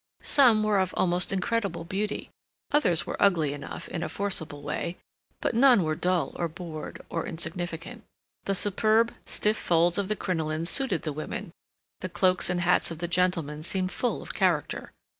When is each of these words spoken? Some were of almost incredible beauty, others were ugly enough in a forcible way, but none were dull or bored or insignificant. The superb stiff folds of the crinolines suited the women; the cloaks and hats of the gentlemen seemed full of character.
Some 0.23 0.63
were 0.63 0.79
of 0.79 0.95
almost 0.97 1.31
incredible 1.31 1.83
beauty, 1.83 2.31
others 2.71 3.05
were 3.05 3.21
ugly 3.21 3.53
enough 3.53 3.87
in 3.87 4.01
a 4.01 4.09
forcible 4.09 4.63
way, 4.63 4.97
but 5.41 5.53
none 5.53 5.83
were 5.83 5.93
dull 5.93 6.31
or 6.37 6.47
bored 6.47 7.03
or 7.11 7.27
insignificant. 7.27 8.03
The 8.45 8.55
superb 8.55 9.13
stiff 9.27 9.57
folds 9.57 9.99
of 9.99 10.07
the 10.07 10.15
crinolines 10.15 10.71
suited 10.71 11.03
the 11.03 11.13
women; 11.13 11.51
the 11.99 12.09
cloaks 12.09 12.49
and 12.49 12.61
hats 12.61 12.89
of 12.89 12.97
the 12.97 13.07
gentlemen 13.07 13.61
seemed 13.61 13.91
full 13.91 14.23
of 14.23 14.33
character. 14.33 14.91